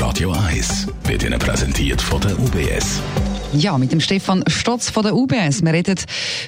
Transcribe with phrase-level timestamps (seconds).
[0.00, 3.00] Radio 1 wird Ihnen präsentiert von der UBS.
[3.52, 5.62] Ja, mit dem Stefan Stotz von der UBS.
[5.62, 5.96] Wir reden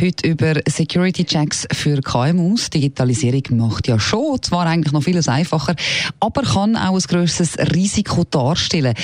[0.00, 2.70] heute über Security Checks für KMUs.
[2.70, 5.74] Digitalisierung macht ja schon, zwar eigentlich noch vieles einfacher,
[6.20, 8.94] aber kann auch ein grösseres Risiko darstellen.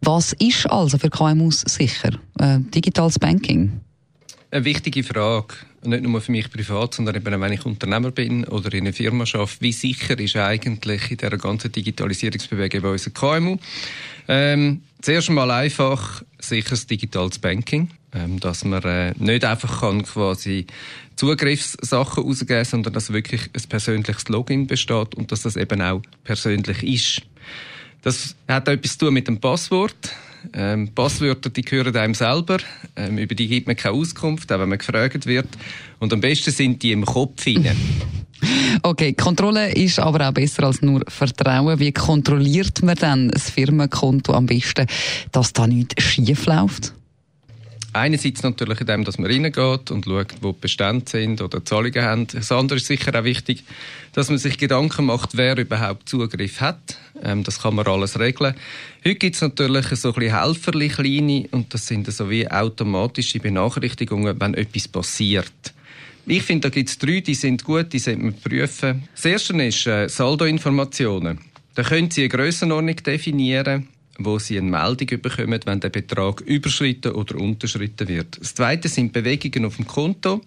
[0.00, 2.10] Was ist also für KMUs sicher?
[2.38, 3.80] Äh, digitales Banking?
[4.56, 5.54] Eine wichtige Frage.
[5.84, 9.24] Nicht nur für mich privat, sondern eben, wenn ich Unternehmer bin oder in einer Firma
[9.24, 9.60] arbeite.
[9.60, 13.58] Wie sicher ist eigentlich in dieser ganzen Digitalisierungsbewegung bei uns KMU?
[14.28, 20.64] Ähm, zuerst einmal einfach sicheres digitales Banking, ähm, dass man äh, nicht einfach kann quasi
[21.16, 26.82] Zugriffssachen ausgeben, sondern dass wirklich ein persönliches Login besteht und dass das eben auch persönlich
[26.82, 27.22] ist.
[28.00, 30.14] Das hat etwas zu tun mit dem Passwort.
[30.54, 32.58] Ähm, Passwörter, die gehören einem selber.
[32.96, 35.48] Ähm, über die gibt man keine Auskunft, auch wenn man gefragt wird.
[35.98, 37.76] Und am besten sind die im Kopf hinein.
[38.82, 41.80] Okay, Kontrolle ist aber auch besser als nur Vertrauen.
[41.80, 44.86] Wie kontrolliert man dann das Firmenkonto am besten,
[45.32, 46.92] dass da nichts schief läuft?
[47.96, 52.02] Einerseits natürlich in dem, dass man reingeht und schaut, wo die Bestände sind oder Zahlungen
[52.02, 52.26] haben.
[52.26, 53.64] Das andere ist sicher auch wichtig,
[54.12, 56.98] dass man sich Gedanken macht, wer überhaupt Zugriff hat.
[57.22, 58.54] Ähm, das kann man alles regeln.
[59.04, 63.40] Heute gibt es natürlich so ein bisschen Helferli kleine und das sind so wie automatische
[63.40, 65.52] Benachrichtigungen, wenn etwas passiert.
[66.26, 69.08] Ich finde, da gibt es drei, die sind gut, die sollte man prüfen.
[69.14, 71.38] Das erste ist äh, Saldoinformationen.
[71.76, 77.12] Da können Sie eine Grössenordnung definieren, wo Sie eine Meldung bekommen, wenn der Betrag überschritten
[77.12, 78.40] oder unterschritten wird.
[78.40, 80.42] Das zweite sind Bewegungen auf dem Konto.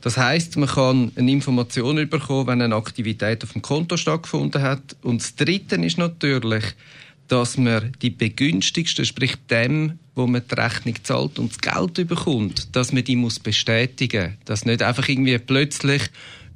[0.00, 4.96] Das heißt, man kann eine Information bekommen, wenn eine Aktivität auf dem Konto stattgefunden hat.
[5.02, 6.64] Und das dritte ist natürlich,
[7.28, 12.74] dass man die begünstigsten, sprich dem, wo man die Rechnung zahlt und das Geld bekommt,
[12.74, 16.02] dass man die muss bestätigen, dass nicht einfach irgendwie plötzlich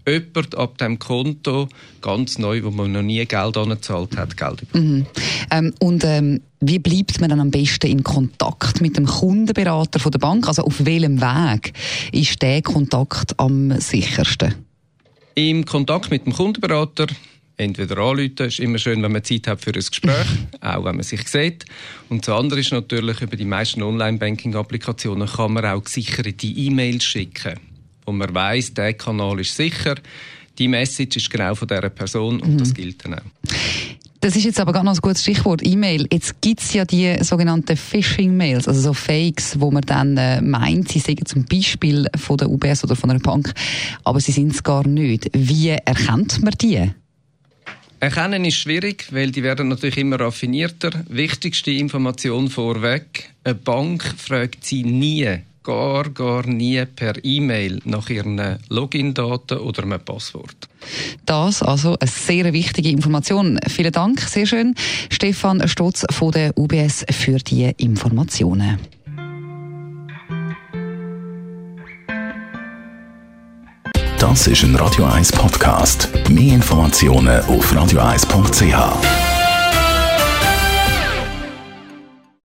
[0.06, 1.68] jemand ab dem Konto
[2.00, 4.84] ganz neu, wo man noch nie Geld angezahlt hat, Geld bekommt.
[4.84, 5.06] Mhm.
[5.54, 10.10] Ähm, und ähm, wie bleibt man dann am besten in Kontakt mit dem Kundenberater von
[10.10, 10.48] der Bank?
[10.48, 11.72] Also auf welchem Weg
[12.12, 14.54] ist der Kontakt am sichersten?
[15.36, 17.06] Im Kontakt mit dem Kundenberater
[17.56, 20.26] entweder anrufen, ist immer schön, wenn man Zeit hat für ein Gespräch,
[20.60, 21.64] auch wenn man sich sieht.
[22.08, 27.60] Und das andere ist natürlich, über die meisten Online-Banking-Applikationen kann man auch gesicherte E-Mails schicken,
[28.04, 29.94] wo man weiß, der Kanal ist sicher,
[30.58, 32.58] die Message ist genau von dieser Person und mhm.
[32.58, 33.43] das gilt dann auch.
[34.24, 36.06] Das ist jetzt aber gar noch ein gutes Stichwort, E-Mail.
[36.10, 40.88] Jetzt gibt es ja die sogenannten Phishing-Mails, also so Fakes, wo man dann äh, meint,
[40.88, 43.52] sie seien zum Beispiel von der UBS oder von einer Bank,
[44.02, 45.28] aber sie sind es gar nicht.
[45.34, 46.90] Wie erkennt man die?
[48.00, 51.04] Erkennen ist schwierig, weil die werden natürlich immer raffinierter.
[51.10, 53.28] Wichtigste Information vorweg.
[53.44, 60.00] Eine Bank fragt sie nie, gar, gar nie per E-Mail nach ihren Login-Daten oder einem
[60.00, 60.68] Passwort.
[61.26, 63.58] Das also eine sehr wichtige Information.
[63.68, 64.74] Vielen Dank, sehr schön.
[65.10, 68.78] Stefan Stotz von der UBS für die Informationen.
[74.18, 76.08] Das ist ein Radio 1 Podcast.
[76.30, 79.33] Mehr Informationen auf radio1.ch.